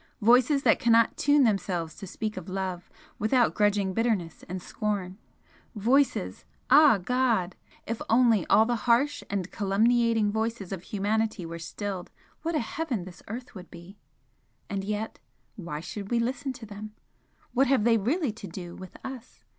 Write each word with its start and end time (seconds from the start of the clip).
voices 0.23 0.63
that 0.63 0.79
cannot 0.79 1.15
tune 1.15 1.43
themselves 1.43 1.93
to 1.93 2.07
speak 2.07 2.35
of 2.35 2.49
love 2.49 2.89
without 3.19 3.53
grudging 3.53 3.93
bitterness 3.93 4.43
and 4.49 4.59
scorn 4.59 5.19
voices 5.75 6.43
ah 6.71 6.97
God! 6.97 7.55
if 7.85 8.01
only 8.09 8.43
all 8.47 8.65
the 8.65 8.75
harsh 8.89 9.21
and 9.29 9.51
calumniating 9.51 10.31
voices 10.31 10.71
of 10.71 10.81
humanity 10.81 11.45
were 11.45 11.59
stilled, 11.59 12.09
what 12.41 12.55
a 12.55 12.59
heaven 12.61 13.03
this 13.05 13.21
earth 13.27 13.53
would 13.53 13.69
be! 13.69 13.99
And 14.71 14.83
yet 14.83 15.19
why 15.55 15.81
should 15.81 16.09
we 16.09 16.17
listen 16.19 16.51
to 16.53 16.65
them? 16.65 16.95
What 17.53 17.67
have 17.67 17.83
they 17.83 17.99
really 17.99 18.31
to 18.31 18.47
do 18.47 18.75
with 18.75 18.97
us? 19.05 19.43